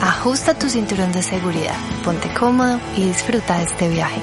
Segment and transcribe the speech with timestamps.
[0.00, 4.20] ajusta tu cinturón de seguridad, ponte cómodo y disfruta de este viaje.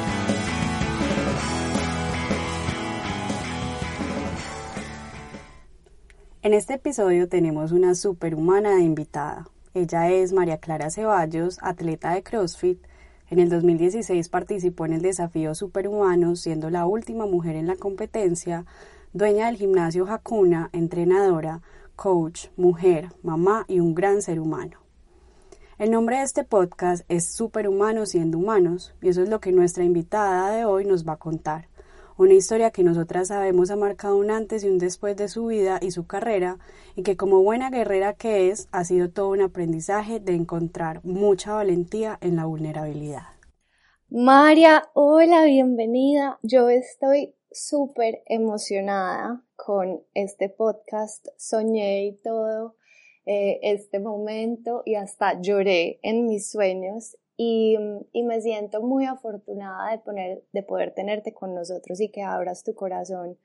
[6.41, 9.47] En este episodio tenemos una superhumana de invitada.
[9.73, 12.79] Ella es María Clara Ceballos, atleta de CrossFit.
[13.29, 18.65] En el 2016 participó en el desafío Superhumanos, siendo la última mujer en la competencia,
[19.11, 21.61] dueña del gimnasio Hakuna, entrenadora,
[21.95, 24.84] coach, mujer, mamá y un gran ser humano.
[25.77, 29.83] El nombre de este podcast es Superhumanos siendo humanos y eso es lo que nuestra
[29.83, 31.67] invitada de hoy nos va a contar.
[32.17, 35.79] Una historia que nosotras sabemos ha marcado un antes y un después de su vida
[35.81, 36.59] y su carrera
[36.95, 41.55] y que como buena guerrera que es ha sido todo un aprendizaje de encontrar mucha
[41.55, 43.25] valentía en la vulnerabilidad.
[44.07, 46.39] María, hola, bienvenida.
[46.41, 51.27] Yo estoy súper emocionada con este podcast.
[51.35, 52.77] Soñé y todo
[53.25, 57.77] eh, este momento y hasta lloré en mis sueños y,
[58.13, 62.63] y, me siento muy afortunada de, poner, de poder tenerte con nosotros y que abras
[62.63, 63.37] tu corazón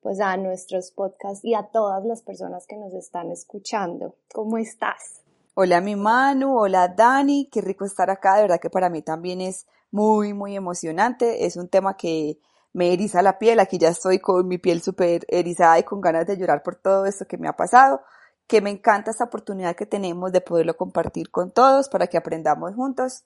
[0.00, 4.16] pues a nuestros podcasts y a todas las personas que nos están escuchando.
[4.32, 5.22] ¿Cómo estás?
[5.54, 9.40] Hola mi Manu, hola Dani, qué rico estar acá, de verdad que para mí también
[9.40, 12.38] es muy, muy emocionante, es un tema que
[12.72, 16.26] me eriza la piel, aquí ya estoy con mi piel súper erizada y con ganas
[16.26, 18.00] de llorar por todo esto que me ha pasado,
[18.46, 22.74] que me encanta esta oportunidad que tenemos de poderlo compartir con todos para que aprendamos
[22.74, 23.24] juntos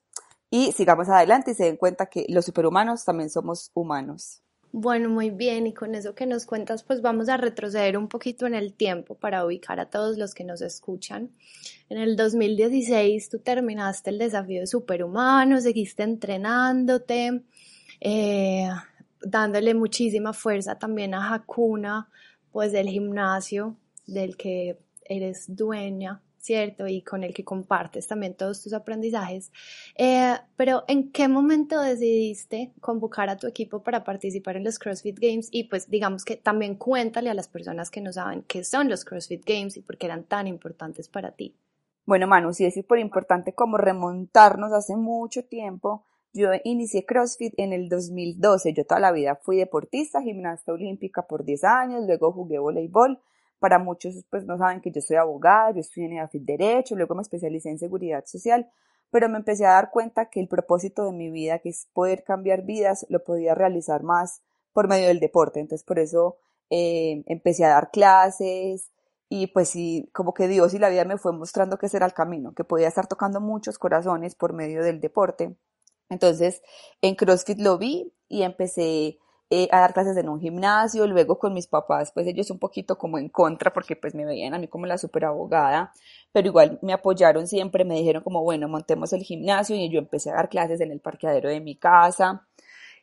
[0.51, 4.43] y sigamos adelante y se den cuenta que los superhumanos también somos humanos.
[4.73, 8.47] Bueno, muy bien, y con eso que nos cuentas, pues vamos a retroceder un poquito
[8.47, 11.31] en el tiempo para ubicar a todos los que nos escuchan.
[11.89, 17.43] En el 2016 tú terminaste el desafío de superhumanos, seguiste entrenándote,
[18.01, 18.69] eh,
[19.23, 22.11] dándole muchísima fuerza también a Hakuna,
[22.53, 23.77] pues del gimnasio
[24.07, 26.87] del que eres dueña, ¿cierto?
[26.87, 29.51] Y con el que compartes también todos tus aprendizajes.
[29.97, 35.19] Eh, pero ¿en qué momento decidiste convocar a tu equipo para participar en los CrossFit
[35.19, 35.49] Games?
[35.51, 39.05] Y pues digamos que también cuéntale a las personas que no saben qué son los
[39.05, 41.57] CrossFit Games y por qué eran tan importantes para ti.
[42.05, 46.05] Bueno, Manu, sí es súper importante como remontarnos hace mucho tiempo.
[46.33, 48.73] Yo inicié CrossFit en el 2012.
[48.73, 53.21] Yo toda la vida fui deportista, gimnasta olímpica por 10 años, luego jugué voleibol
[53.59, 57.15] para muchos, pues no saben que yo soy abogada, yo estudié en EAFIT Derecho, luego
[57.15, 58.71] me especialicé en Seguridad Social,
[59.11, 62.25] pero me empecé a dar cuenta que el propósito de mi vida, que es poder
[62.25, 65.61] cambiar vidas, lo podía realizar más por medio del deporte.
[65.61, 66.37] Entonces, por eso
[66.71, 68.91] eh, empecé a dar clases
[69.29, 72.07] y pues sí, como que Dios y la vida me fue mostrando que ese era
[72.07, 75.57] el camino, que podía estar tocando muchos corazones por medio del deporte.
[76.09, 76.63] Entonces,
[77.01, 79.19] en CrossFit lo vi y empecé
[79.51, 82.99] eh, a dar clases en un gimnasio, luego con mis papás, pues ellos un poquito
[82.99, 85.93] como en contra porque pues me veían a mí como la super abogada,
[86.33, 90.31] pero igual me apoyaron siempre, me dijeron como bueno, montemos el gimnasio y yo empecé
[90.31, 92.47] a dar clases en el parqueadero de mi casa.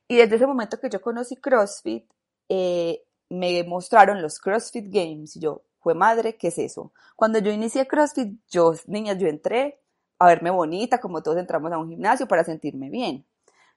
[0.08, 2.12] Y desde ese momento que yo conocí CrossFit,
[2.50, 6.92] eh, me mostraron los CrossFit Games y yo, fue madre, ¿qué es eso?
[7.16, 9.80] Cuando yo inicié CrossFit, yo, niñas, yo entré
[10.20, 13.26] a verme bonita, como todos entramos a un gimnasio para sentirme bien.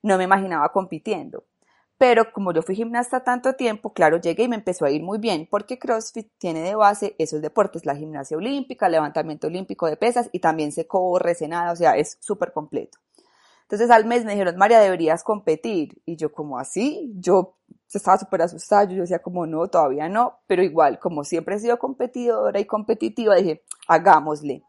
[0.03, 1.45] No me imaginaba compitiendo.
[1.99, 5.19] Pero como yo fui gimnasta tanto tiempo, claro, llegué y me empezó a ir muy
[5.19, 10.29] bien, porque CrossFit tiene de base esos deportes, la gimnasia olímpica, levantamiento olímpico de pesas
[10.33, 12.99] y también se corre, se nada, o sea, es súper completo.
[13.63, 16.01] Entonces al mes me dijeron, María, deberías competir.
[16.05, 17.57] Y yo como así, yo
[17.93, 21.79] estaba súper asustada, yo decía como no, todavía no, pero igual, como siempre he sido
[21.79, 24.63] competidora y competitiva, dije, hagámosle.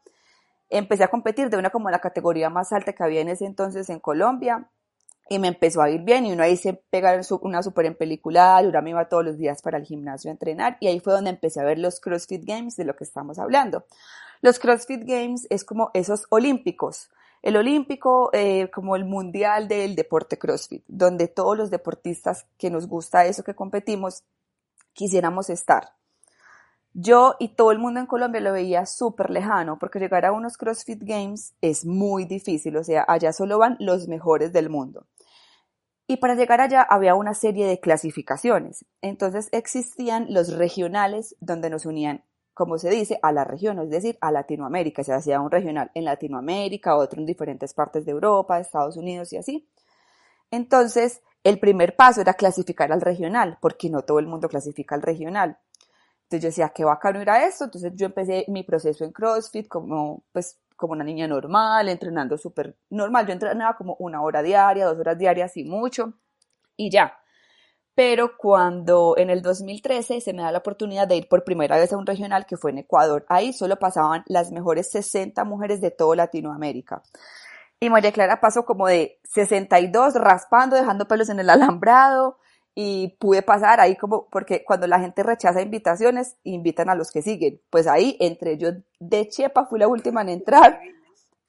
[0.69, 3.89] Empecé a competir de una como la categoría más alta que había en ese entonces
[3.89, 4.69] en Colombia,
[5.29, 8.61] y me empezó a ir bien y uno ahí se pega una súper en película,
[8.61, 11.29] yo me iba todos los días para el gimnasio a entrenar y ahí fue donde
[11.29, 13.85] empecé a ver los CrossFit Games de lo que estamos hablando.
[14.41, 17.09] Los CrossFit Games es como esos olímpicos,
[17.41, 22.87] el olímpico eh, como el mundial del deporte CrossFit, donde todos los deportistas que nos
[22.87, 24.23] gusta eso que competimos
[24.93, 25.93] quisiéramos estar.
[26.93, 30.57] Yo y todo el mundo en Colombia lo veía súper lejano porque llegar a unos
[30.57, 35.05] CrossFit Games es muy difícil, o sea, allá solo van los mejores del mundo.
[36.07, 38.85] Y para llegar allá había una serie de clasificaciones.
[39.01, 42.23] Entonces existían los regionales donde nos unían
[42.57, 45.03] como se dice, a la región, es decir, a Latinoamérica.
[45.03, 49.37] Se hacía un regional en Latinoamérica, otro en diferentes partes de Europa, Estados Unidos y
[49.37, 49.69] así.
[50.49, 55.03] Entonces, el primer paso era clasificar al regional, porque no todo el mundo clasifica al
[55.03, 55.59] regional.
[56.23, 57.65] Entonces yo decía, qué bacano era esto.
[57.65, 62.77] Entonces yo empecé mi proceso en CrossFit como, pues, como una niña normal, entrenando súper
[62.89, 63.27] normal.
[63.27, 66.13] Yo entrenaba como una hora diaria, dos horas diarias y mucho,
[66.77, 67.17] y ya.
[67.95, 71.91] Pero cuando en el 2013 se me da la oportunidad de ir por primera vez
[71.91, 75.91] a un regional que fue en Ecuador, ahí solo pasaban las mejores 60 mujeres de
[75.91, 77.01] toda Latinoamérica.
[77.79, 82.37] Y María Clara pasó como de 62 raspando, dejando pelos en el alambrado
[82.79, 87.23] y pude pasar ahí como, porque cuando la gente rechaza invitaciones, invitan a los que
[87.23, 87.59] siguen.
[87.71, 88.69] Pues ahí entré yo
[88.99, 90.79] de Chepa, fui la última en entrar,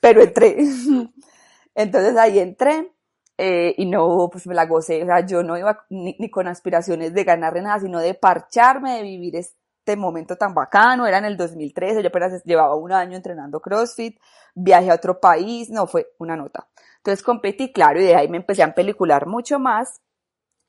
[0.01, 0.57] pero entré.
[1.75, 2.91] Entonces ahí entré
[3.37, 5.03] eh, y no, pues me la gocé.
[5.03, 9.03] O sea, yo no iba ni, con aspiraciones de ganarle nada, sino de parcharme, de
[9.03, 11.07] vivir este momento tan bacano.
[11.07, 14.19] Era en el 2013, yo apenas llevaba un año entrenando CrossFit
[14.55, 16.69] viaje a otro país, no, fue una nota.
[16.97, 20.01] Entonces competí, claro, y de ahí me empecé a pelicular mucho más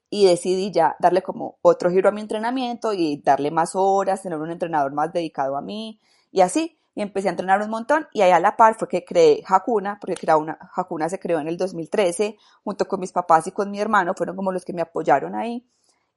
[0.10, 4.40] y decidí ya darle como otro giro a mi entrenamiento y darle más horas, tener
[4.40, 6.00] un entrenador más dedicado a mí
[6.32, 6.76] y así.
[6.96, 10.00] Y empecé a entrenar un montón y ahí a la par fue que creé Hakuna,
[10.02, 13.72] porque creó una, Hakuna se creó en el 2013 junto con mis papás y con
[13.72, 15.66] mi hermano, fueron como los que me apoyaron ahí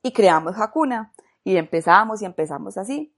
[0.03, 1.12] y creamos Hakuna
[1.45, 3.15] y empezamos y empezamos así.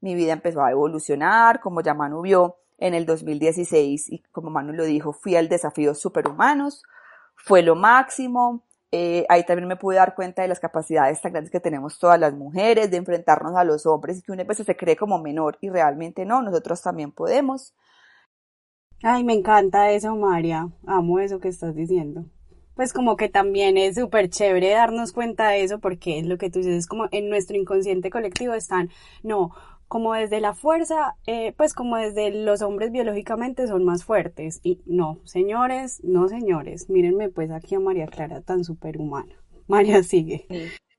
[0.00, 4.72] Mi vida empezó a evolucionar, como ya Manu vio, en el 2016 y como Manu
[4.72, 6.82] lo dijo, fui al desafío Superhumanos,
[7.36, 8.64] fue lo máximo.
[8.96, 12.20] Eh, ahí también me pude dar cuenta de las capacidades tan grandes que tenemos todas
[12.20, 15.58] las mujeres, de enfrentarnos a los hombres y que una vez se cree como menor
[15.60, 17.74] y realmente no, nosotros también podemos.
[19.02, 20.68] Ay, me encanta eso, María.
[20.86, 22.26] Amo eso que estás diciendo.
[22.76, 26.48] Pues como que también es súper chévere darnos cuenta de eso porque es lo que
[26.48, 28.90] tú dices, es como en nuestro inconsciente colectivo están,
[29.24, 29.50] no,
[29.94, 34.58] como desde la fuerza, eh, pues como desde los hombres biológicamente son más fuertes.
[34.64, 39.32] Y no, señores, no señores, mírenme pues aquí a María Clara tan superhumana.
[39.68, 40.48] María sigue.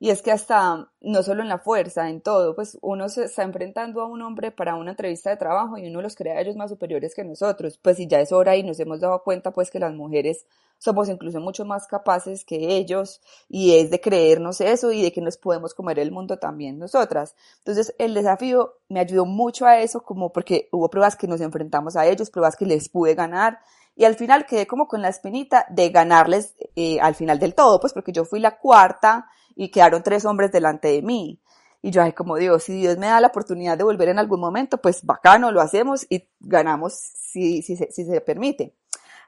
[0.06, 3.42] Y es que hasta, no solo en la fuerza, en todo, pues uno se está
[3.42, 6.56] enfrentando a un hombre para una entrevista de trabajo y uno los cree a ellos
[6.56, 7.80] más superiores que nosotros.
[7.82, 10.46] Pues si ya es hora y nos hemos dado cuenta pues que las mujeres
[10.78, 13.20] somos incluso mucho más capaces que ellos
[13.50, 17.36] y es de creernos eso y de que nos podemos comer el mundo también nosotras.
[17.58, 21.96] Entonces el desafío me ayudó mucho a eso como porque hubo pruebas que nos enfrentamos
[21.96, 23.58] a ellos, pruebas que les pude ganar
[23.96, 27.80] y al final quedé como con la espinita de ganarles eh, al final del todo,
[27.80, 29.26] pues porque yo fui la cuarta
[29.56, 31.42] y quedaron tres hombres delante de mí.
[31.82, 34.40] Y yo, ay, como digo, si Dios me da la oportunidad de volver en algún
[34.40, 38.76] momento, pues bacano, lo hacemos y ganamos si, si, si se permite.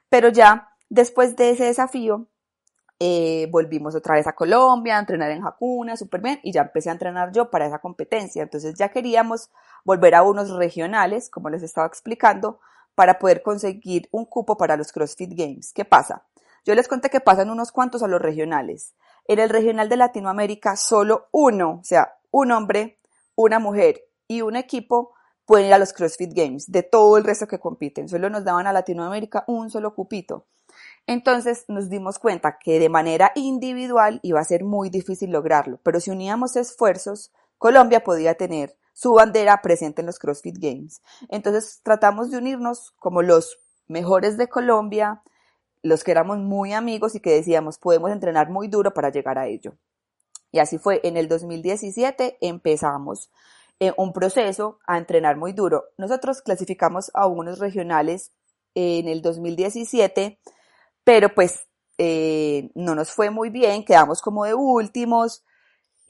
[0.08, 2.26] Pero ya después de ese desafío,
[3.00, 6.88] eh, volvimos otra vez a Colombia a entrenar en Hakuna, súper bien, y ya empecé
[6.88, 8.42] a entrenar yo para esa competencia.
[8.42, 9.50] Entonces ya queríamos
[9.84, 12.58] volver a unos regionales, como les estaba explicando,
[12.96, 15.72] para poder conseguir un cupo para los CrossFit Games.
[15.72, 16.24] ¿Qué pasa?
[16.64, 18.96] Yo les conté que pasan unos cuantos a los regionales.
[19.28, 22.98] En el regional de Latinoamérica, solo uno, o sea, un hombre,
[23.36, 25.12] una mujer y un equipo
[25.44, 28.08] pueden ir a los CrossFit Games de todo el resto que compiten.
[28.08, 30.46] Solo nos daban a Latinoamérica un solo cupito.
[31.06, 36.00] Entonces nos dimos cuenta que de manera individual iba a ser muy difícil lograrlo, pero
[36.00, 41.02] si uníamos esfuerzos, Colombia podía tener su bandera presente en los CrossFit Games.
[41.28, 45.22] Entonces tratamos de unirnos como los mejores de Colombia,
[45.82, 49.46] los que éramos muy amigos y que decíamos podemos entrenar muy duro para llegar a
[49.46, 49.76] ello.
[50.50, 53.30] Y así fue, en el 2017 empezamos
[53.80, 55.84] eh, un proceso a entrenar muy duro.
[55.98, 58.32] Nosotros clasificamos a unos regionales
[58.74, 60.40] en el 2017,
[61.04, 61.66] pero pues
[61.98, 65.44] eh, no nos fue muy bien, quedamos como de últimos.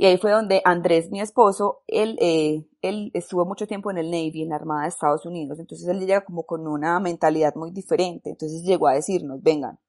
[0.01, 4.13] Y ahí fue donde Andrés, mi esposo, él, eh, él estuvo mucho tiempo en el
[4.13, 7.73] Navy, en la Armada de Estados Unidos, entonces él llega como con una mentalidad muy
[7.73, 9.81] diferente, entonces llegó a decirnos, vengan,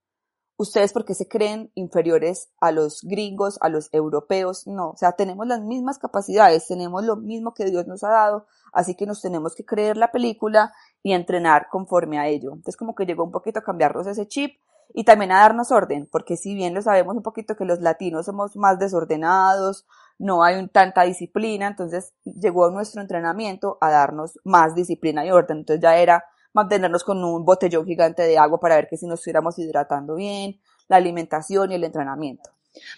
[0.57, 5.45] ustedes porque se creen inferiores a los gringos, a los europeos, no, o sea, tenemos
[5.45, 9.53] las mismas capacidades, tenemos lo mismo que Dios nos ha dado, así que nos tenemos
[9.53, 10.73] que creer la película
[11.03, 12.49] y entrenar conforme a ello.
[12.49, 14.55] Entonces como que llegó un poquito a cambiarnos ese chip
[14.93, 18.25] y también a darnos orden, porque si bien lo sabemos un poquito que los latinos
[18.25, 19.86] somos más desordenados,
[20.17, 25.81] no hay tanta disciplina, entonces llegó nuestro entrenamiento a darnos más disciplina y orden, entonces
[25.81, 29.58] ya era mantenernos con un botellón gigante de agua para ver que si nos estuviéramos
[29.60, 32.50] hidratando bien, la alimentación y el entrenamiento.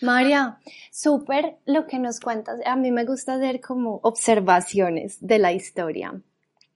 [0.02, 0.60] María,
[0.92, 2.60] súper lo que nos cuentas.
[2.66, 6.22] A mí me gusta hacer como observaciones de la historia.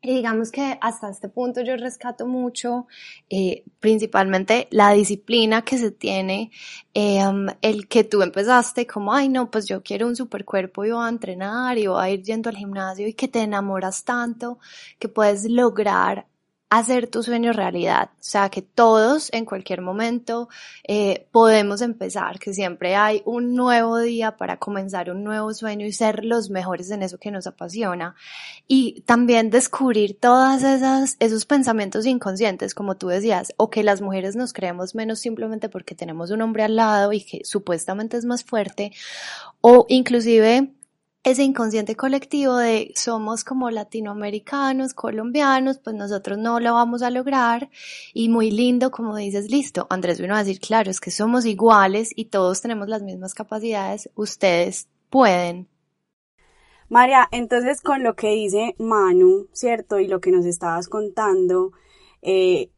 [0.06, 2.86] Y digamos que hasta este punto yo rescato mucho,
[3.28, 6.52] eh, principalmente la disciplina que se tiene,
[6.94, 10.86] eh, um, el que tú empezaste como, ay no, pues yo quiero un super cuerpo
[10.86, 14.04] y voy a entrenar y voy a ir yendo al gimnasio y que te enamoras
[14.04, 14.60] tanto
[15.00, 16.28] que puedes lograr
[16.70, 18.10] hacer tu sueño realidad.
[18.14, 20.50] O sea, que todos en cualquier momento
[20.88, 25.92] eh, podemos empezar, que siempre hay un nuevo día para comenzar un nuevo sueño y
[25.92, 28.16] ser los mejores en eso que nos apasiona.
[28.68, 34.36] Y también descubrir todas esas, esos pensamientos inconscientes, como tú decías, o que las mujeres
[34.36, 38.44] nos creemos menos simplemente porque tenemos un hombre al lado y que supuestamente es más
[38.44, 38.92] fuerte,
[39.62, 40.72] o inclusive
[41.26, 47.72] ese inconsciente colectivo de somos como latinoamericanos, colombianos, pues nosotros no lo vamos a lograr
[48.14, 52.12] y muy lindo como dices, listo, Andrés vino a decir, claro, es que somos iguales
[52.16, 55.68] y todos tenemos las mismas capacidades, ustedes pueden.
[56.90, 60.00] María, entonces con lo que dice Manu, ¿cierto?
[60.00, 61.72] Y lo que nos estabas contando,
[62.22, 62.70] eh,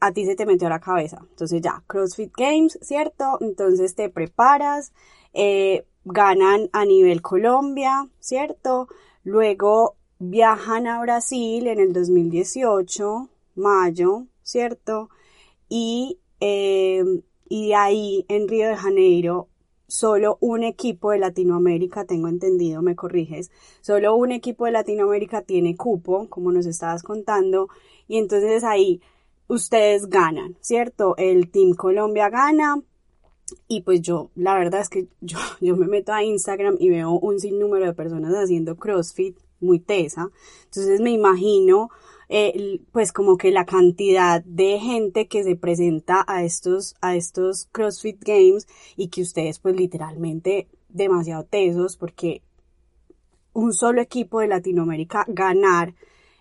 [0.00, 1.20] a ti se te metió a la cabeza.
[1.30, 3.38] Entonces ya, CrossFit Games, ¿cierto?
[3.40, 4.92] Entonces te preparas,
[5.32, 8.88] eh, ganan a nivel Colombia, ¿cierto?
[9.24, 15.10] Luego viajan a Brasil en el 2018, mayo, ¿cierto?
[15.68, 19.48] Y, em, y de ahí en Río de Janeiro
[19.88, 25.76] solo un equipo de Latinoamérica, tengo entendido, me corriges, solo un equipo de Latinoamérica tiene
[25.76, 27.68] cupo, como nos estabas contando,
[28.08, 29.00] y entonces ahí
[29.48, 31.14] ustedes ganan, ¿cierto?
[31.18, 32.82] El Team Colombia gana,
[33.68, 37.12] y pues yo, la verdad es que yo, yo me meto a Instagram y veo
[37.12, 40.30] un sinnúmero de personas haciendo CrossFit muy tesa.
[40.64, 41.90] Entonces me imagino
[42.28, 47.68] eh, pues como que la cantidad de gente que se presenta a estos, a estos
[47.72, 52.42] CrossFit Games y que ustedes pues literalmente demasiado tesos porque
[53.52, 55.94] un solo equipo de Latinoamérica ganar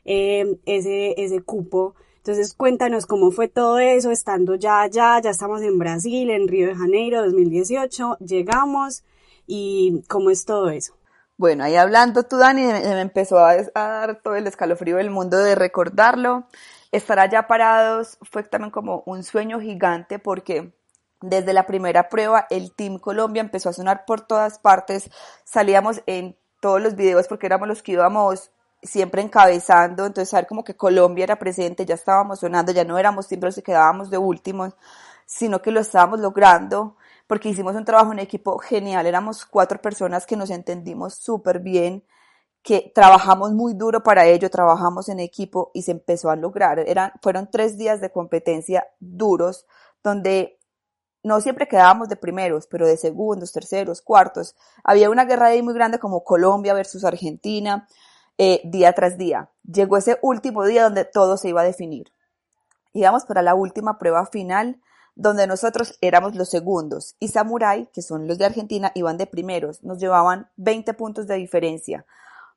[0.05, 1.95] eh, ese, ese cupo
[2.25, 6.69] entonces cuéntanos cómo fue todo eso, estando ya allá, ya estamos en Brasil, en Río
[6.69, 9.03] de Janeiro 2018, llegamos
[9.45, 10.97] y cómo es todo eso.
[11.37, 15.53] Bueno, ahí hablando tú, Dani, me empezó a, dar todo el escalofrío del mundo de
[15.53, 16.47] recordarlo.
[16.91, 20.73] Estar allá parados fue también como un sueño gigante porque
[21.21, 25.11] desde la primera prueba el Team Colombia empezó a sonar por todas partes.
[25.43, 28.49] Salíamos en todos los videos porque éramos los que íbamos
[28.81, 33.25] siempre encabezando, entonces saber como que Colombia era presente, ya estábamos sonando, ya no éramos
[33.25, 34.73] siempre los que quedábamos de últimos,
[35.25, 36.95] sino que lo estábamos logrando
[37.27, 42.03] porque hicimos un trabajo en equipo genial, éramos cuatro personas que nos entendimos súper bien,
[42.61, 46.79] que trabajamos muy duro para ello, trabajamos en equipo y se empezó a lograr.
[46.79, 49.65] Eran, fueron tres días de competencia duros,
[50.03, 50.59] donde
[51.23, 54.55] no siempre quedábamos de primeros, pero de segundos, terceros, cuartos.
[54.83, 57.87] Había una guerra ahí muy grande como Colombia versus Argentina,
[58.37, 59.49] eh, día tras día.
[59.63, 62.11] Llegó ese último día donde todo se iba a definir.
[62.93, 64.81] Íbamos para la última prueba final,
[65.15, 69.83] donde nosotros éramos los segundos y Samurai, que son los de Argentina, iban de primeros.
[69.83, 72.05] Nos llevaban 20 puntos de diferencia.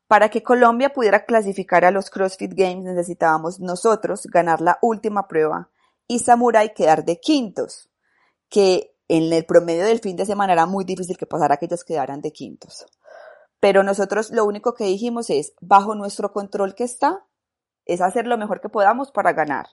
[0.09, 5.69] Para que Colombia pudiera clasificar a los CrossFit Games necesitábamos nosotros ganar la última prueba
[6.09, 7.91] y Samurai quedar de quintos,
[8.49, 11.85] que en el promedio del fin de semana era muy difícil que pasara que ellos
[11.85, 12.87] quedaran de quintos.
[13.61, 17.25] Pero nosotros lo único que dijimos es, bajo nuestro control que está,
[17.85, 19.67] es hacer lo mejor que podamos para ganar.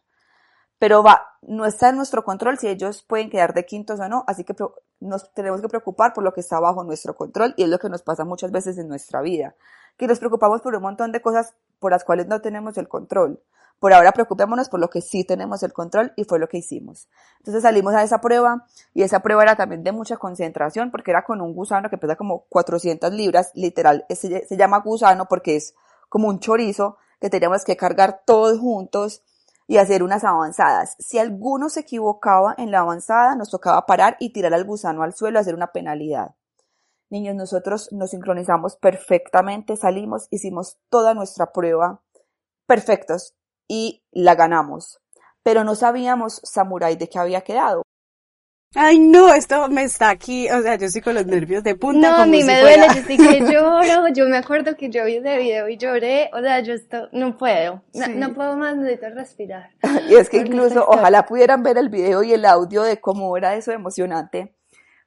[0.79, 4.23] Pero va, no está en nuestro control si ellos pueden quedar de quintos o no,
[4.27, 4.55] así que
[4.99, 7.89] nos tenemos que preocupar por lo que está bajo nuestro control y es lo que
[7.89, 9.55] nos pasa muchas veces en nuestra vida,
[9.97, 13.41] que nos preocupamos por un montón de cosas por las cuales no tenemos el control.
[13.79, 17.09] Por ahora preocupémonos por lo que sí tenemos el control y fue lo que hicimos.
[17.39, 21.23] Entonces salimos a esa prueba y esa prueba era también de mucha concentración porque era
[21.23, 25.75] con un gusano que pesa como 400 libras, literal, se, se llama gusano porque es
[26.09, 29.23] como un chorizo que teníamos que cargar todos juntos
[29.67, 30.95] y hacer unas avanzadas.
[30.99, 35.13] Si alguno se equivocaba en la avanzada, nos tocaba parar y tirar al gusano al
[35.13, 36.35] suelo, hacer una penalidad.
[37.15, 42.01] Niños, nosotros nos sincronizamos perfectamente, salimos, hicimos toda nuestra prueba
[42.67, 43.35] perfectos
[43.69, 44.99] y la ganamos.
[45.41, 47.83] Pero no sabíamos, Samurai, de qué había quedado.
[48.75, 52.09] Ay, no, esto me está aquí, o sea, yo estoy con los nervios de punta.
[52.09, 55.15] No, a mí me duele, yo sí que lloro, yo me acuerdo que yo vi
[55.15, 59.69] ese video y lloré, o sea, yo esto, no puedo, no, puedo más, necesito respirar.
[60.09, 63.55] Y es que incluso, ojalá pudieran ver el video y el audio de cómo era
[63.55, 64.53] eso emocionante.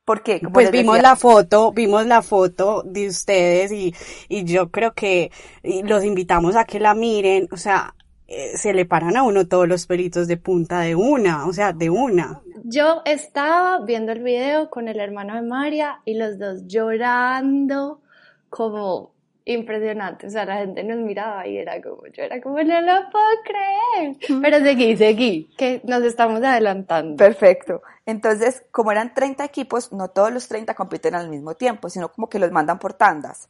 [0.09, 3.95] Porque, como pues vimos la foto, vimos la foto de ustedes y,
[4.31, 5.31] y yo creo que
[5.63, 7.95] los invitamos a que la miren, o sea,
[8.27, 11.75] eh, se le paran a uno todos los pelitos de punta de una, o sea,
[11.75, 12.41] de una.
[12.65, 18.01] Yo estaba viendo el video con el hermano de María y los dos llorando
[18.49, 19.13] como
[19.53, 23.11] impresionante, o sea, la gente nos miraba y era como, yo era como, no lo
[23.11, 27.17] puedo creer, pero seguí, seguí, que nos estamos adelantando.
[27.17, 27.83] Perfecto.
[28.05, 32.29] Entonces, como eran 30 equipos, no todos los 30 compiten al mismo tiempo, sino como
[32.29, 33.49] que los mandan por tandas.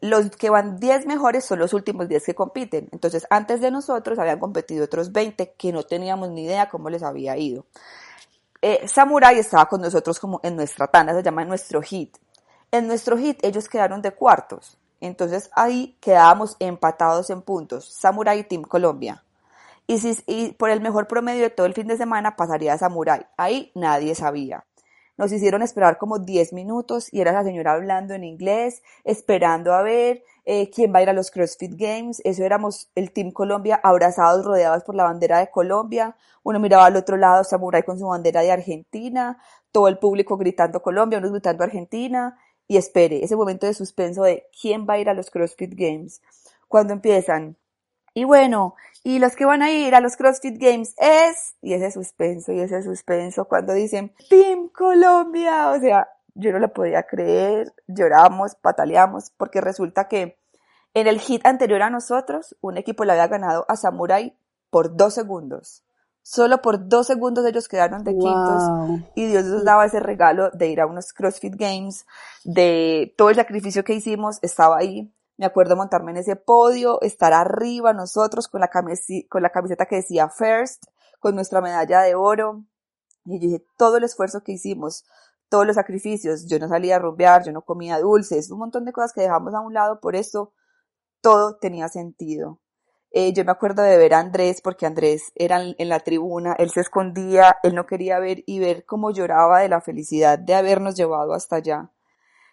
[0.00, 2.88] Los que van 10 mejores son los últimos 10 que compiten.
[2.92, 7.02] Entonces, antes de nosotros habían competido otros 20 que no teníamos ni idea cómo les
[7.02, 7.66] había ido.
[8.62, 12.16] Eh, Samurai estaba con nosotros como en nuestra tanda, se llama nuestro hit.
[12.70, 14.78] En nuestro hit ellos quedaron de cuartos.
[15.06, 17.84] Entonces ahí quedábamos empatados en puntos.
[17.92, 19.22] Samurai Team Colombia.
[19.86, 22.78] Y, si, y por el mejor promedio de todo el fin de semana pasaría a
[22.78, 23.26] Samurai.
[23.36, 24.64] Ahí nadie sabía.
[25.18, 29.82] Nos hicieron esperar como 10 minutos y era la señora hablando en inglés, esperando a
[29.82, 32.22] ver eh, quién va a ir a los CrossFit Games.
[32.24, 36.16] Eso éramos el Team Colombia abrazados, rodeados por la bandera de Colombia.
[36.42, 39.38] Uno miraba al otro lado, Samurai con su bandera de Argentina,
[39.70, 44.46] todo el público gritando Colombia, unos gritando Argentina y espere ese momento de suspenso de
[44.60, 46.22] quién va a ir a los CrossFit Games.
[46.68, 47.56] Cuando empiezan,
[48.14, 51.90] y bueno, y los que van a ir a los CrossFit Games es, y ese
[51.90, 57.72] suspenso, y ese suspenso, cuando dicen Team Colombia, o sea, yo no lo podía creer,
[57.86, 60.38] lloramos, pataleamos, porque resulta que
[60.94, 64.36] en el hit anterior a nosotros, un equipo le había ganado a Samurai
[64.70, 65.83] por dos segundos.
[66.26, 68.62] Solo por dos segundos ellos quedaron de quintos
[69.14, 72.06] y Dios nos daba ese regalo de ir a unos CrossFit Games,
[72.44, 75.14] de todo el sacrificio que hicimos, estaba ahí.
[75.36, 79.84] Me acuerdo montarme en ese podio, estar arriba nosotros con la, camiseta, con la camiseta
[79.84, 80.84] que decía First,
[81.20, 82.64] con nuestra medalla de oro.
[83.26, 85.04] Y yo dije, todo el esfuerzo que hicimos,
[85.50, 88.92] todos los sacrificios, yo no salía a rumbear, yo no comía dulces, un montón de
[88.92, 90.54] cosas que dejamos a un lado, por eso
[91.20, 92.60] todo tenía sentido.
[93.16, 96.70] Eh, yo me acuerdo de ver a Andrés, porque Andrés era en la tribuna, él
[96.70, 100.96] se escondía, él no quería ver y ver cómo lloraba de la felicidad de habernos
[100.96, 101.92] llevado hasta allá.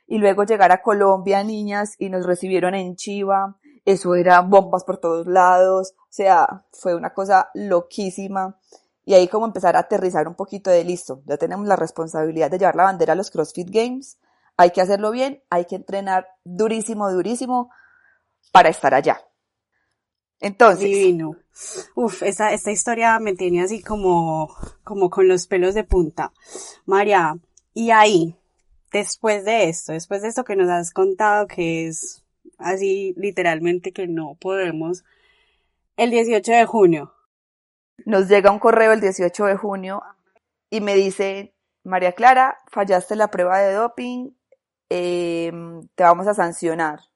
[0.05, 4.99] Y luego llegar a Colombia, niñas, y nos recibieron en Chiva, eso era bombas por
[4.99, 8.59] todos lados, o sea, fue una cosa loquísima.
[9.03, 12.59] Y ahí como empezar a aterrizar un poquito de listo, ya tenemos la responsabilidad de
[12.59, 14.19] llevar la bandera a los CrossFit Games,
[14.57, 17.71] hay que hacerlo bien, hay que entrenar durísimo, durísimo
[18.51, 19.21] para estar allá.
[20.41, 20.79] Entonces.
[20.79, 21.37] Divino.
[21.95, 26.33] Uf, esta, esta historia me tiene así como, como con los pelos de punta.
[26.85, 27.37] María,
[27.73, 28.35] y ahí,
[28.91, 32.23] después de esto, después de esto que nos has contado, que es
[32.57, 35.03] así literalmente que no podemos,
[35.97, 37.13] el 18 de junio.
[38.05, 40.01] Nos llega un correo el 18 de junio
[40.71, 44.31] y me dice, María Clara, fallaste la prueba de doping,
[44.89, 45.51] eh,
[45.93, 47.10] te vamos a sancionar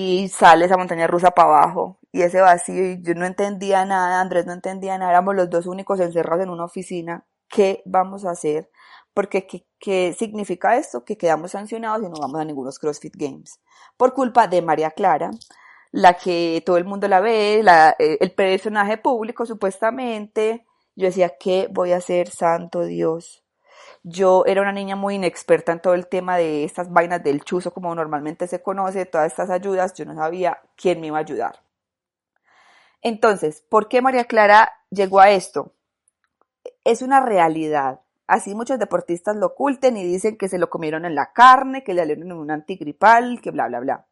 [0.00, 4.20] y sale esa montaña rusa para abajo y ese vacío y yo no entendía nada,
[4.20, 8.30] Andrés no entendía nada, éramos los dos únicos encerrados en una oficina, ¿qué vamos a
[8.30, 8.70] hacer?
[9.12, 11.04] Porque ¿qué, qué significa esto?
[11.04, 13.58] Que quedamos sancionados y no vamos a ningunos CrossFit Games
[13.96, 15.32] por culpa de María Clara,
[15.90, 20.64] la que todo el mundo la ve, la, eh, el personaje público supuestamente.
[20.94, 23.42] Yo decía, ¿qué voy a hacer, santo Dios?
[24.02, 27.72] Yo era una niña muy inexperta en todo el tema de estas vainas del chuzo,
[27.72, 31.60] como normalmente se conoce, todas estas ayudas, yo no sabía quién me iba a ayudar.
[33.02, 35.72] Entonces, ¿por qué María Clara llegó a esto?
[36.84, 38.00] Es una realidad.
[38.26, 41.94] Así muchos deportistas lo oculten y dicen que se lo comieron en la carne, que
[41.94, 44.06] le dieron un antigripal, que bla, bla, bla.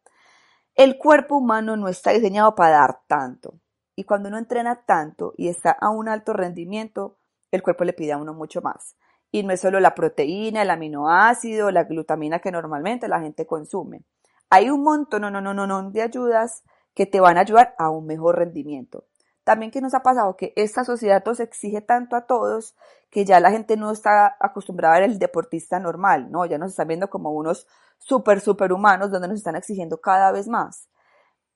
[0.75, 3.59] El cuerpo humano no está diseñado para dar tanto.
[3.95, 7.17] Y cuando uno entrena tanto y está a un alto rendimiento,
[7.51, 8.95] el cuerpo le pide a uno mucho más.
[9.31, 14.03] Y no es solo la proteína, el aminoácido, la glutamina que normalmente la gente consume.
[14.49, 16.63] Hay un montón, no, no, no, no, de ayudas
[16.93, 19.05] que te van a ayudar a un mejor rendimiento.
[19.43, 22.75] También que nos ha pasado que esta sociedad nos exige tanto a todos
[23.09, 26.45] que ya la gente no está acostumbrada a ver el deportista normal, ¿no?
[26.45, 30.47] Ya nos están viendo como unos súper, súper humanos donde nos están exigiendo cada vez
[30.47, 30.89] más.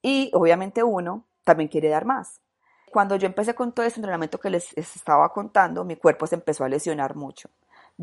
[0.02, 2.40] Y obviamente uno también quiere dar más.
[2.92, 6.64] Cuando yo empecé con todo ese entrenamiento que les estaba contando, mi cuerpo se empezó
[6.64, 7.50] a lesionar mucho.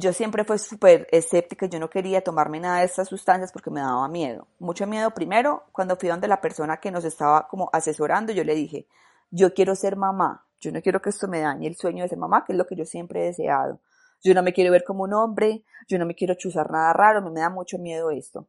[0.00, 3.80] Yo siempre fui súper escéptica, yo no quería tomarme nada de estas sustancias porque me
[3.80, 4.46] daba miedo.
[4.60, 8.54] Mucho miedo primero, cuando fui donde la persona que nos estaba como asesorando, yo le
[8.54, 8.86] dije,
[9.32, 12.18] yo quiero ser mamá, yo no quiero que esto me dañe el sueño de ser
[12.18, 13.80] mamá, que es lo que yo siempre he deseado.
[14.22, 17.20] Yo no me quiero ver como un hombre, yo no me quiero chuzar nada raro,
[17.20, 18.46] me, da mucho miedo esto.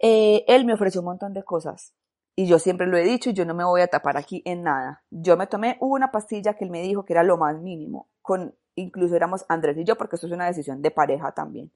[0.00, 1.92] Eh, él me ofreció un montón de cosas.
[2.34, 4.62] Y yo siempre lo he dicho y yo no me voy a tapar aquí en
[4.62, 5.04] nada.
[5.10, 8.08] Yo me tomé una pastilla que él me dijo que era lo más mínimo.
[8.22, 11.70] Con, incluso éramos Andrés y yo, porque esto es una decisión de pareja también.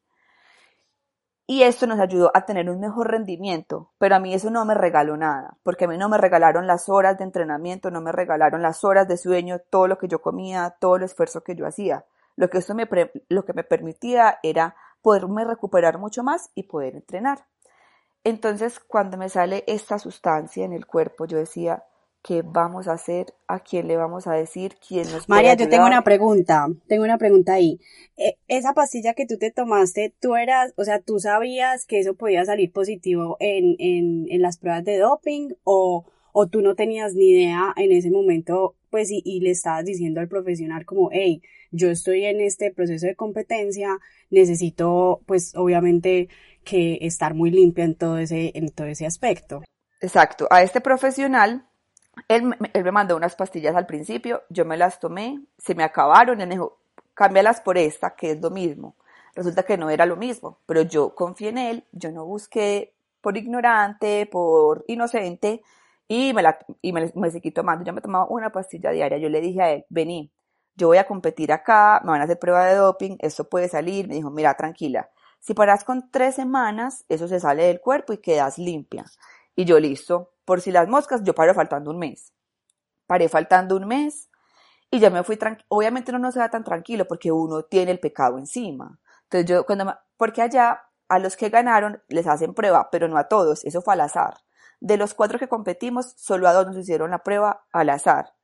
[1.48, 4.74] Y esto nos ayudó a tener un mejor rendimiento, pero a mí eso no me
[4.74, 8.62] regaló nada, porque a mí no me regalaron las horas de entrenamiento, no me regalaron
[8.62, 12.04] las horas de sueño, todo lo que yo comía, todo el esfuerzo que yo hacía.
[12.34, 12.88] Lo que esto me,
[13.28, 17.46] lo que me permitía era poderme recuperar mucho más y poder entrenar.
[18.24, 21.84] Entonces, cuando me sale esta sustancia en el cuerpo, yo decía,
[22.26, 23.26] ¿qué vamos a hacer?
[23.46, 24.76] ¿A quién le vamos a decir?
[24.86, 27.78] ¿Quién nos María, puede yo tengo una pregunta, tengo una pregunta ahí.
[28.16, 32.14] Eh, esa pastilla que tú te tomaste, tú eras, o sea, tú sabías que eso
[32.14, 37.14] podía salir positivo en, en, en las pruebas de doping o, o tú no tenías
[37.14, 41.42] ni idea en ese momento, pues, y, y le estabas diciendo al profesional como, hey,
[41.70, 43.98] yo estoy en este proceso de competencia,
[44.30, 46.28] necesito, pues, obviamente,
[46.64, 49.62] que estar muy limpia en todo ese, en todo ese aspecto.
[50.00, 51.66] Exacto, a este profesional,
[52.28, 56.48] él, me- mandó unas pastillas al principio, yo me las tomé, se me acabaron, él
[56.48, 56.78] me dijo,
[57.14, 58.94] cámbialas por esta, que es lo mismo.
[59.34, 63.36] Resulta que no era lo mismo, pero yo confié en él, yo no busqué por
[63.36, 65.62] ignorante, por inocente,
[66.08, 67.84] y me, la, y me, me seguí tomando.
[67.84, 69.18] Yo me tomaba una pastilla diaria.
[69.18, 70.30] Yo le dije a él, vení,
[70.76, 74.06] yo voy a competir acá, me van a hacer prueba de doping, esto puede salir.
[74.08, 78.18] Me dijo, mira, tranquila, si paras con tres semanas, eso se sale del cuerpo y
[78.18, 79.04] quedas limpia.
[79.54, 82.32] Y yo listo, por si las moscas, yo paro faltando un mes.
[83.06, 84.28] Paré faltando un mes
[84.90, 85.66] y ya me fui tranquilo.
[85.68, 88.98] Obviamente uno no se va tan tranquilo porque uno tiene el pecado encima.
[89.24, 93.18] Entonces yo, cuando, me- porque allá a los que ganaron les hacen prueba, pero no
[93.18, 94.38] a todos, eso fue al azar.
[94.80, 98.34] De los cuatro que competimos, solo a dos nos hicieron la prueba al azar.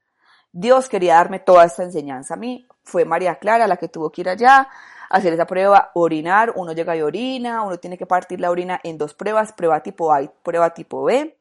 [0.52, 2.66] Dios quería darme toda esta enseñanza a mí.
[2.84, 4.68] Fue María Clara la que tuvo que ir allá,
[5.10, 6.52] hacer esa prueba, orinar.
[6.56, 10.12] Uno llega y orina, uno tiene que partir la orina en dos pruebas, prueba tipo
[10.12, 11.38] A y prueba tipo B.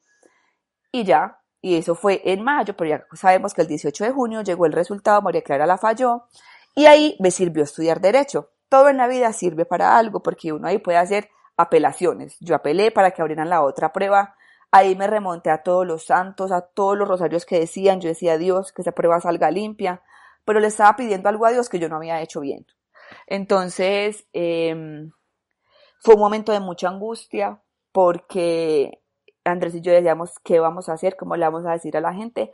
[0.92, 4.42] Y ya, y eso fue en mayo, pero ya sabemos que el 18 de junio
[4.42, 6.24] llegó el resultado, María Clara la falló,
[6.76, 8.50] y ahí me sirvió estudiar derecho.
[8.70, 12.38] Todo en la vida sirve para algo, porque uno ahí puede hacer apelaciones.
[12.40, 14.36] Yo apelé para que abrieran la otra prueba,
[14.72, 18.38] ahí me remonté a todos los santos, a todos los rosarios que decían, yo decía
[18.38, 20.02] Dios, que esa prueba salga limpia,
[20.46, 22.66] pero le estaba pidiendo algo a Dios que yo no había hecho bien.
[23.28, 25.10] Entonces, eh,
[26.00, 29.01] fue un momento de mucha angustia porque
[29.44, 31.16] Andrés y yo decíamos, ¿qué vamos a hacer?
[31.18, 32.54] ¿Cómo le vamos a decir a la gente?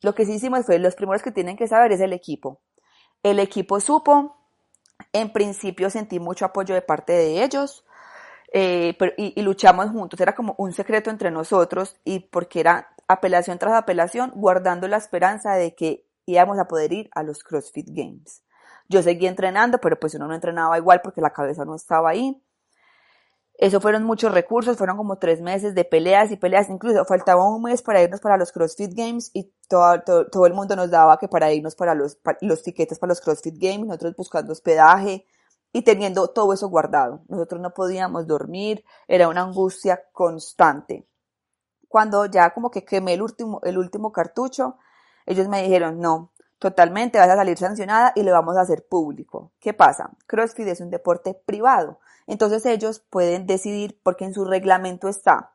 [0.00, 2.60] Lo que sí hicimos fue, los primeros que tienen que saber es el equipo.
[3.22, 4.36] El equipo supo,
[5.12, 7.84] en principio sentí mucho apoyo de parte de ellos,
[8.52, 13.58] eh, y, y, luchamos juntos, era como un secreto entre nosotros y porque era apelación
[13.58, 18.44] tras apelación, guardando la esperanza de que íbamos a poder ir a los CrossFit Games.
[18.88, 22.40] Yo seguí entrenando, pero pues uno no entrenaba igual porque la cabeza no estaba ahí.
[23.64, 27.62] Eso fueron muchos recursos, fueron como tres meses de peleas y peleas, incluso faltaba un
[27.62, 31.50] mes para irnos para los CrossFit Games y todo, el mundo nos daba que para
[31.50, 35.24] irnos para los, para los tiquetes para los CrossFit Games, nosotros buscando hospedaje
[35.72, 37.22] y teniendo todo eso guardado.
[37.26, 41.08] Nosotros no podíamos dormir, era una angustia constante.
[41.88, 44.76] Cuando ya como que quemé el último, el último cartucho,
[45.24, 49.52] ellos me dijeron, no, totalmente vas a salir sancionada y le vamos a hacer público.
[49.58, 50.10] ¿Qué pasa?
[50.26, 51.98] CrossFit es un deporte privado.
[52.26, 55.52] Entonces ellos pueden decidir porque en su reglamento está.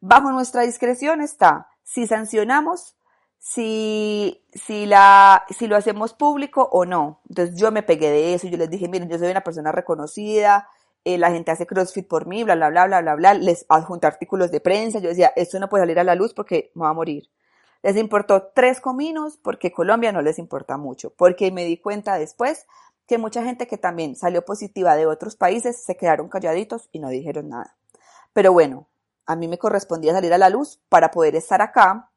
[0.00, 2.96] Bajo nuestra discreción está si sancionamos,
[3.38, 7.20] si, si, la, si lo hacemos público o no.
[7.28, 10.68] Entonces yo me pegué de eso yo les dije, miren, yo soy una persona reconocida,
[11.04, 14.06] eh, la gente hace CrossFit por mí, bla, bla, bla, bla, bla, bla, les adjunté
[14.06, 16.90] artículos de prensa, yo decía, esto no puede salir a la luz porque me va
[16.90, 17.30] a morir.
[17.82, 22.66] Les importó tres cominos porque Colombia no les importa mucho, porque me di cuenta después
[23.06, 27.08] que mucha gente que también salió positiva de otros países se quedaron calladitos y no
[27.08, 27.76] dijeron nada.
[28.32, 28.88] Pero bueno,
[29.26, 32.10] a mí me correspondía salir a la luz para poder estar acá,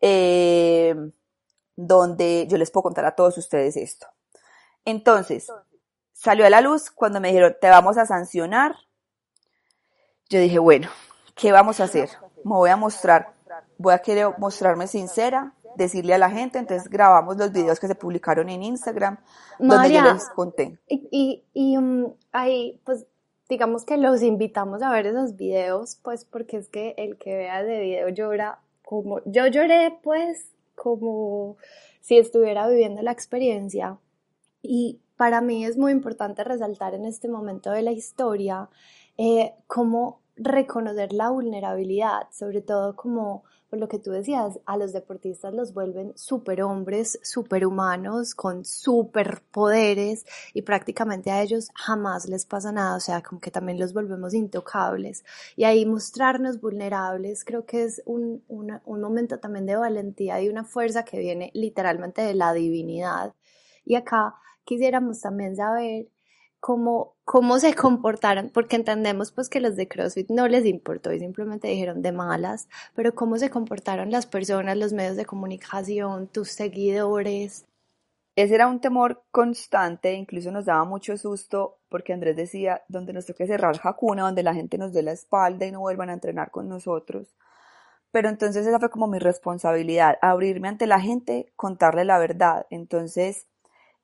[0.00, 0.94] eh,
[1.76, 4.06] donde yo les puedo contar a todos ustedes esto.
[4.84, 5.52] Entonces,
[6.12, 8.76] salió a la luz cuando me dijeron, te vamos a sancionar.
[10.28, 10.88] Yo dije, bueno,
[11.34, 12.10] ¿qué vamos a hacer?
[12.44, 13.34] Me voy a mostrar,
[13.78, 17.94] voy a querer mostrarme sincera, decirle a la gente, entonces grabamos los videos que se
[17.94, 19.18] publicaron en Instagram,
[19.58, 20.78] María, donde yo les conté.
[20.88, 23.06] Y, y, y um, ahí, pues,
[23.48, 27.62] digamos que los invitamos a ver esos videos, pues, porque es que el que vea
[27.62, 31.56] de video llora como, yo lloré, pues, como
[32.00, 33.98] si estuviera viviendo la experiencia.
[34.62, 38.68] Y para mí es muy importante resaltar en este momento de la historia
[39.16, 44.92] eh, cómo reconocer la vulnerabilidad, sobre todo como por lo que tú decías, a los
[44.92, 50.24] deportistas los vuelven superhombres, superhumanos, con superpoderes
[50.54, 54.34] y prácticamente a ellos jamás les pasa nada, o sea, como que también los volvemos
[54.34, 55.24] intocables.
[55.56, 60.48] Y ahí mostrarnos vulnerables creo que es un, una, un momento también de valentía y
[60.48, 63.34] una fuerza que viene literalmente de la divinidad.
[63.84, 66.08] Y acá quisiéramos también saber
[66.66, 71.20] cómo, cómo se comportaron, porque entendemos pues que los de CrossFit no les importó y
[71.20, 76.48] simplemente dijeron de malas, pero cómo se comportaron las personas, los medios de comunicación, tus
[76.48, 77.66] seguidores.
[78.34, 83.26] Ese era un temor constante, incluso nos daba mucho susto porque Andrés decía, donde nos
[83.26, 86.50] toque cerrar Hakuna, donde la gente nos dé la espalda y no vuelvan a entrenar
[86.50, 87.36] con nosotros.
[88.10, 92.66] Pero entonces esa fue como mi responsabilidad, abrirme ante la gente, contarle la verdad.
[92.70, 93.46] Entonces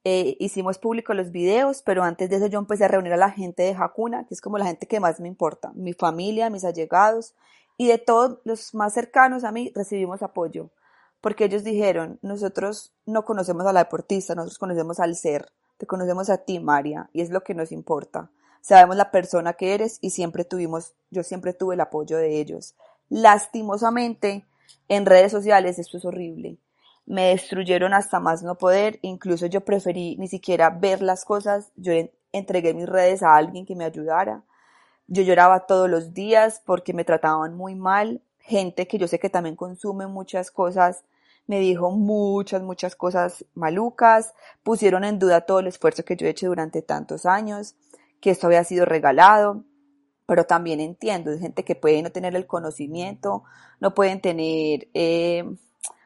[0.05, 3.31] eh, hicimos público los videos, pero antes de eso yo empecé a reunir a la
[3.31, 6.65] gente de Hakuna, que es como la gente que más me importa, mi familia, mis
[6.65, 7.35] allegados,
[7.77, 10.71] y de todos los más cercanos a mí recibimos apoyo,
[11.21, 16.31] porque ellos dijeron, nosotros no conocemos a la deportista, nosotros conocemos al ser, te conocemos
[16.31, 18.31] a ti, María, y es lo que nos importa.
[18.61, 22.77] Sabemos la persona que eres y siempre tuvimos, yo siempre tuve el apoyo de ellos.
[23.09, 24.47] Lastimosamente,
[24.89, 26.59] en redes sociales esto es horrible.
[27.07, 31.93] Me destruyeron hasta más no poder, incluso yo preferí ni siquiera ver las cosas, yo
[32.33, 34.45] entregué mis redes a alguien que me ayudara.
[35.09, 39.31] Yo lloraba todos los días porque me trataban muy mal, gente que yo sé que
[39.31, 41.05] también consume muchas cosas
[41.47, 46.31] me dijo muchas, muchas cosas malucas, pusieron en duda todo el esfuerzo que yo he
[46.31, 47.75] hecho durante tantos años,
[48.21, 49.65] que esto había sido regalado,
[50.27, 53.45] pero también entiendo, hay gente que puede no tener el conocimiento,
[53.81, 55.45] no pueden tener eh,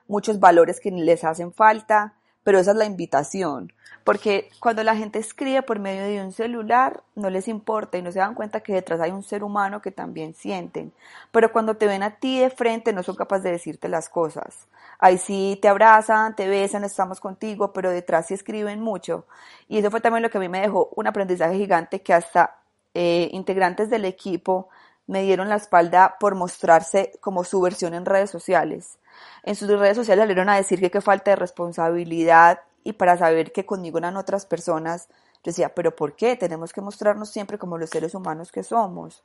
[0.08, 2.14] muchos valores que les hacen falta,
[2.46, 3.72] pero esa es la invitación,
[4.04, 8.12] porque cuando la gente escribe por medio de un celular, no les importa y no
[8.12, 10.92] se dan cuenta que detrás hay un ser humano que también sienten,
[11.32, 14.68] pero cuando te ven a ti de frente no son capaces de decirte las cosas.
[15.00, 19.26] Ahí sí te abrazan, te besan, estamos contigo, pero detrás sí escriben mucho.
[19.68, 22.58] Y eso fue también lo que a mí me dejó un aprendizaje gigante que hasta
[22.94, 24.68] eh, integrantes del equipo
[25.08, 28.98] me dieron la espalda por mostrarse como su versión en redes sociales
[29.42, 33.52] en sus redes sociales salieron a decir que qué falta de responsabilidad y para saber
[33.52, 35.08] que conmigo eran otras personas,
[35.44, 36.36] decía, pero ¿por qué?
[36.36, 39.22] Tenemos que mostrarnos siempre como los seres humanos que somos.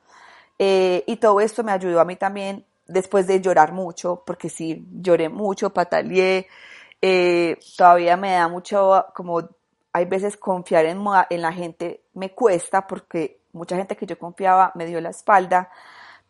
[0.58, 4.86] Eh, y todo esto me ayudó a mí también después de llorar mucho, porque sí,
[4.92, 6.46] lloré mucho, pataleé,
[7.00, 9.48] eh, todavía me da mucho, como
[9.92, 14.72] hay veces confiar en, en la gente me cuesta, porque mucha gente que yo confiaba
[14.74, 15.70] me dio la espalda,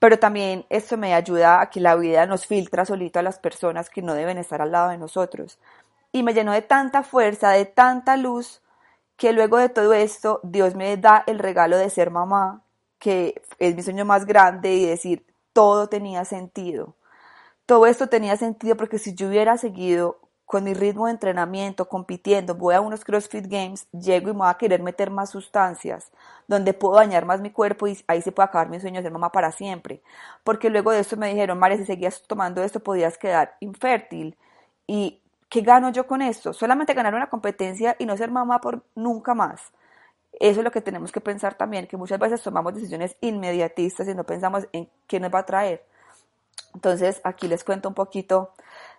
[0.03, 3.89] pero también esto me ayuda a que la vida nos filtra solito a las personas
[3.89, 5.61] que no deben estar al lado de nosotros.
[6.11, 8.63] Y me llenó de tanta fuerza, de tanta luz,
[9.17, 12.65] que luego de todo esto Dios me da el regalo de ser mamá,
[12.99, 16.97] que es mi sueño más grande y decir, todo tenía sentido.
[17.65, 20.19] Todo esto tenía sentido porque si yo hubiera seguido
[20.53, 24.51] con mi ritmo de entrenamiento, compitiendo, voy a unos CrossFit Games, llego y me voy
[24.51, 26.13] a querer meter más sustancias,
[26.47, 29.13] donde puedo dañar más mi cuerpo y ahí se puede acabar mi sueño de ser
[29.13, 30.03] mamá para siempre.
[30.45, 34.37] Porque luego de esto me dijeron, María, si seguías tomando esto podías quedar infértil.
[34.87, 36.53] ¿Y qué gano yo con esto?
[36.53, 39.73] Solamente ganar una competencia y no ser mamá por nunca más.
[40.39, 44.15] Eso es lo que tenemos que pensar también, que muchas veces tomamos decisiones inmediatistas y
[44.15, 45.83] no pensamos en qué nos va a traer.
[46.75, 48.53] Entonces, aquí les cuento un poquito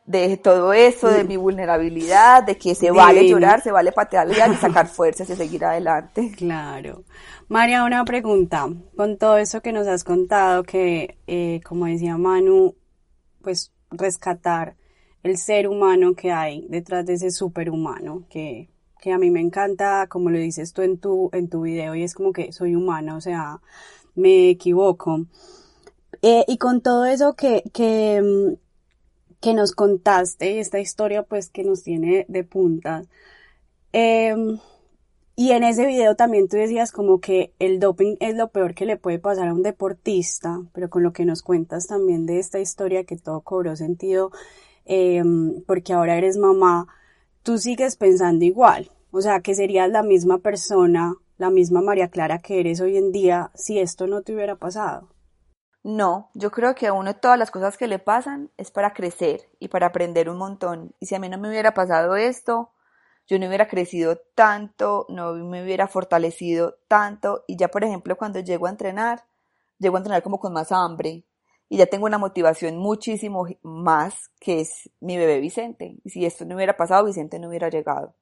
[0.05, 4.55] de todo eso, de mi vulnerabilidad, de que se vale llorar, se vale patear y
[4.55, 6.31] sacar fuerzas y seguir adelante.
[6.37, 7.03] Claro.
[7.47, 8.67] María, una pregunta.
[8.97, 12.75] Con todo eso que nos has contado, que eh, como decía Manu,
[13.41, 14.75] pues rescatar
[15.23, 20.07] el ser humano que hay detrás de ese superhumano, que, que a mí me encanta,
[20.07, 23.15] como lo dices tú en tu, en tu video, y es como que soy humana,
[23.15, 23.61] o sea,
[24.15, 25.25] me equivoco.
[26.23, 28.55] Eh, y con todo eso que, que, mm,
[29.41, 33.07] que nos contaste, esta historia pues que nos tiene de puntas.
[33.93, 34.59] Em,
[35.35, 38.85] y en ese video también tú decías como que el doping es lo peor que
[38.85, 42.59] le puede pasar a un deportista, pero con lo que nos cuentas también de esta
[42.59, 44.31] historia que todo cobró sentido,
[44.85, 46.87] em, porque ahora eres mamá,
[47.43, 52.39] tú sigues pensando igual, o sea que serías la misma persona, la misma María Clara
[52.39, 55.12] que eres hoy en día si esto no te hubiera pasado.
[55.83, 59.49] No, yo creo que a uno todas las cosas que le pasan es para crecer
[59.59, 60.95] y para aprender un montón.
[61.01, 62.71] Y si a mí no me hubiera pasado esto,
[63.27, 67.43] yo no hubiera crecido tanto, no me hubiera fortalecido tanto.
[67.47, 69.25] Y ya, por ejemplo, cuando llego a entrenar,
[69.77, 71.25] llego a entrenar como con más hambre.
[71.67, 75.97] Y ya tengo una motivación muchísimo más que es mi bebé Vicente.
[76.05, 78.15] Y si esto no hubiera pasado, Vicente no hubiera llegado.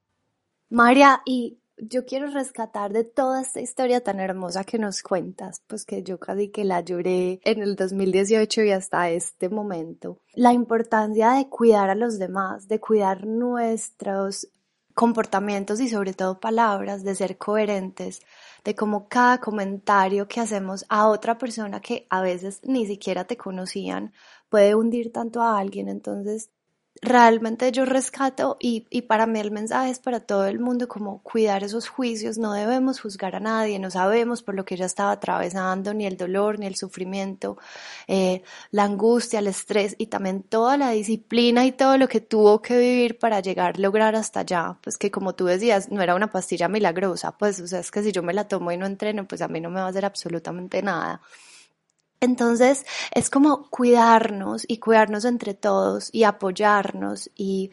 [0.69, 5.83] María, y yo quiero rescatar de toda esta historia tan hermosa que nos cuentas, pues
[5.83, 11.31] que yo casi que la lloré en el 2018 y hasta este momento, la importancia
[11.31, 14.47] de cuidar a los demás, de cuidar nuestros
[14.93, 18.21] comportamientos y sobre todo palabras, de ser coherentes,
[18.63, 23.37] de cómo cada comentario que hacemos a otra persona que a veces ni siquiera te
[23.37, 24.13] conocían
[24.49, 25.87] puede hundir tanto a alguien.
[25.87, 26.51] Entonces,
[27.01, 31.21] realmente yo rescato y, y, para mí el mensaje es para todo el mundo como
[31.23, 35.11] cuidar esos juicios, no debemos juzgar a nadie, no sabemos por lo que ella estaba
[35.11, 37.57] atravesando, ni el dolor, ni el sufrimiento,
[38.07, 42.61] eh, la angustia, el estrés y también toda la disciplina y todo lo que tuvo
[42.61, 46.29] que vivir para llegar, lograr hasta allá, pues que como tú decías, no era una
[46.31, 49.27] pastilla milagrosa, pues o sea, es que si yo me la tomo y no entreno,
[49.27, 51.21] pues a mí no me va a hacer absolutamente nada.
[52.21, 57.71] Entonces es como cuidarnos y cuidarnos entre todos y apoyarnos y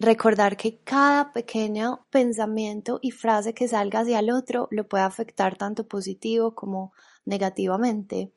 [0.00, 5.56] recordar que cada pequeño pensamiento y frase que salga hacia el otro lo puede afectar
[5.56, 6.92] tanto positivo como
[7.24, 8.32] negativamente.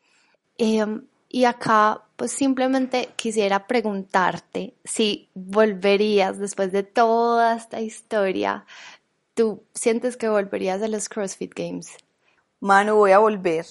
[0.58, 8.66] Em, y acá pues simplemente quisiera preguntarte si volverías después de toda esta historia,
[9.34, 11.98] ¿tú sientes que volverías a los CrossFit Games?
[12.60, 13.66] Manu, voy a volver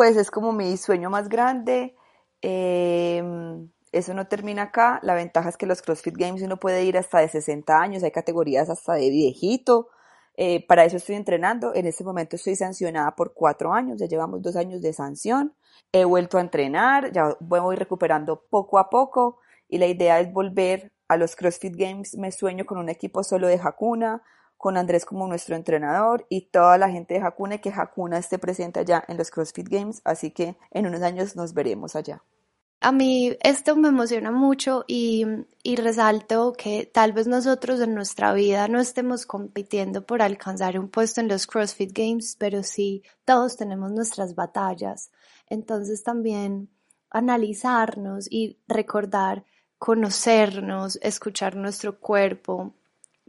[0.00, 1.94] pues es como mi sueño más grande.
[2.40, 4.98] Em, eso no termina acá.
[5.02, 8.10] La ventaja es que los CrossFit Games uno puede ir hasta de 60 años, hay
[8.10, 9.88] categorías hasta de viejito.
[10.38, 11.74] Eh, para eso estoy entrenando.
[11.74, 15.54] En este momento estoy sancionada por cuatro años, ya llevamos dos años de sanción.
[15.92, 20.92] He vuelto a entrenar, ya voy recuperando poco a poco y la idea es volver
[21.08, 22.16] a los CrossFit Games.
[22.16, 24.22] Me sueño con un equipo solo de Hakuna,
[24.60, 28.78] con Andrés como nuestro entrenador y toda la gente de Hakuna que Hakuna esté presente
[28.78, 32.22] allá en los CrossFit Games, así que en unos años nos veremos allá.
[32.82, 35.24] A mí esto me emociona mucho y,
[35.62, 40.90] y, resalto que tal vez nosotros en nuestra vida no estemos compitiendo por alcanzar un
[40.90, 45.10] puesto en los CrossFit Games, pero sí todos tenemos nuestras batallas.
[45.48, 46.68] Entonces también
[47.08, 49.42] analizarnos y recordar,
[49.78, 52.74] conocernos, escuchar nuestro cuerpo,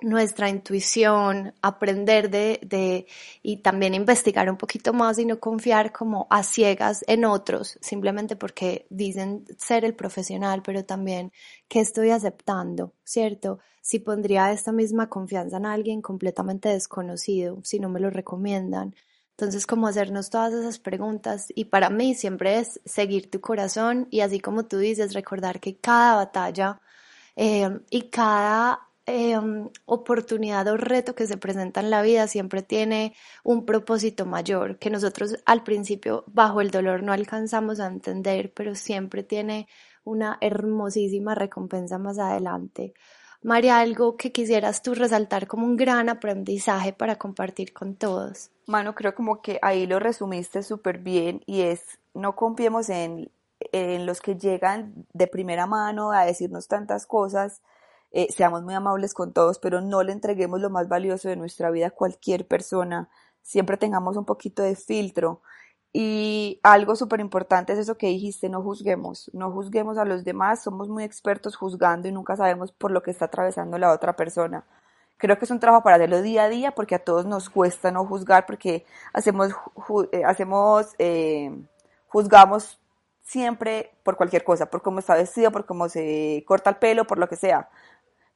[0.02, 3.08] nuestra intuición, aprender de, de,
[3.42, 8.36] y también investigar un poquito más y no confiar como a ciegas en otros, simplemente
[8.36, 11.32] porque dicen ser el profesional, pero también
[11.68, 13.60] que estoy aceptando, ¿cierto?
[13.82, 18.96] Si pondría esta misma confianza en alguien completamente desconocido, si no me lo recomiendan.
[19.32, 24.20] Entonces, como hacernos todas esas preguntas y para mí siempre es seguir tu corazón y
[24.20, 26.80] así como tú dices, recordar que cada batalla
[27.36, 33.14] eh, y cada Em, oportunidad o reto que se presenta en la vida siempre tiene
[33.44, 38.74] un propósito mayor que nosotros al principio bajo el dolor no alcanzamos a entender, pero
[38.74, 39.68] siempre tiene
[40.06, 42.94] una hermosísima recompensa más adelante.
[43.42, 48.50] María, algo que quisieras tú resaltar como un gran aprendizaje para compartir con todos.
[48.66, 53.30] Mano, creo como que ahí lo resumiste súper bien y es no confiemos en,
[53.74, 57.62] en los que llegan de primera mano a decirnos tantas cosas,
[58.12, 61.70] eh, seamos muy amables con todos, pero no le entreguemos lo más valioso de nuestra
[61.72, 63.10] vida a cualquier persona,
[63.42, 65.42] siempre tengamos un poquito de filtro.
[65.94, 70.64] Y algo súper importante es eso que dijiste, no juzguemos, no juzguemos a los demás,
[70.64, 74.66] somos muy expertos juzgando y nunca sabemos por lo que está atravesando la otra persona.
[75.18, 77.92] Creo que es un trabajo para hacerlo día a día porque a todos nos cuesta
[77.92, 79.52] no juzgar porque hacemos,
[80.14, 81.52] eh, hacemos, eh,
[82.08, 82.80] juzgamos
[83.22, 87.18] siempre por cualquier cosa, por cómo está vestido, por cómo se corta el pelo, por
[87.18, 87.70] lo que sea.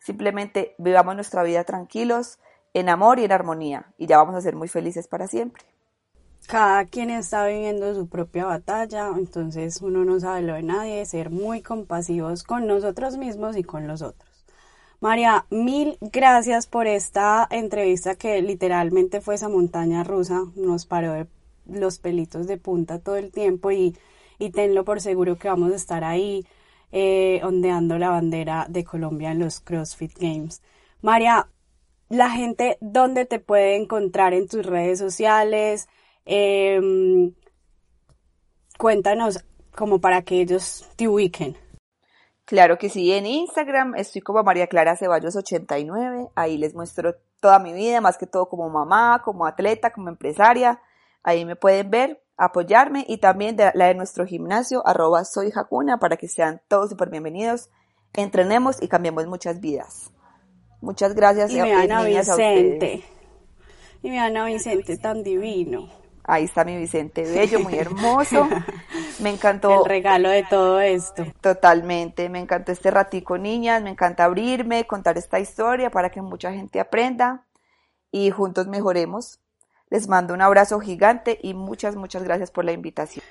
[0.06, 2.38] Simplemente vivamos nuestra vida tranquilos,
[2.76, 5.63] en amor y en armonía, y ya vamos a ser muy felices para siempre.
[6.46, 11.32] Cada quien está viviendo su propia batalla, entonces uno no sabe lo de nadie, ser
[11.32, 14.46] muy compasivos con nosotros mismos y con los otros.
[15.00, 21.26] María, mil gracias por esta entrevista que literalmente fue esa montaña rusa, nos paró de
[21.65, 23.98] los pelitos de punta todo el tiempo y,
[24.38, 26.46] y tenlo por seguro que vamos a estar ahí
[26.98, 30.62] eh, ondeando la bandera de Colombia en los CrossFit Games.
[31.02, 31.50] María,
[32.08, 35.90] la gente, ¿dónde te puede encontrar en tus redes sociales?
[36.24, 37.34] Em,
[38.78, 39.44] cuéntanos
[39.76, 41.58] como para que ellos te ubiquen.
[42.46, 47.60] Claro que sí, en Instagram estoy como María Clara Ceballos 89, ahí les muestro toda
[47.60, 50.80] mi vida, más que todo como mamá, como atleta, como empresaria,
[51.26, 55.98] ahí me pueden ver apoyarme y también de la de nuestro gimnasio, arroba soy Hakuna,
[55.98, 57.70] para que sean todos súper bienvenidos.
[58.14, 60.12] Entrenemos y cambiemos muchas vidas.
[60.82, 61.52] Muchas gracias.
[61.52, 63.04] Y vean a Vicente.
[64.04, 65.90] Y vean a Vicente tan divino.
[66.24, 68.48] Ahí está mi Vicente, bello, muy hermoso.
[69.20, 69.84] Me encantó.
[69.84, 71.26] El regalo de todo esto.
[71.42, 72.30] Totalmente.
[72.30, 73.82] Me encantó este ratico, niñas.
[73.82, 77.46] Me encanta abrirme, contar esta historia para que mucha gente aprenda
[78.12, 79.40] y juntos mejoremos.
[79.96, 83.24] Les mando un abrazo gigante y muchas, muchas gracias por la invitación.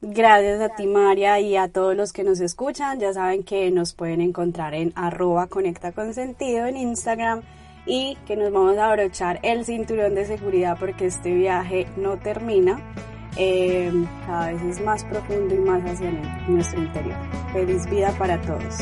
[0.00, 3.00] Gracias a ti, María, y a todos los que nos escuchan.
[3.00, 7.42] Ya saben que nos pueden encontrar en arroba conecta con en Instagram
[7.84, 12.78] y que nos vamos a abrochar el cinturón de seguridad porque este viaje no termina.
[13.36, 13.90] Eh,
[14.24, 16.12] cada vez es más profundo y más hacia
[16.46, 17.16] nuestro interior.
[17.52, 18.76] Feliz vida para todos.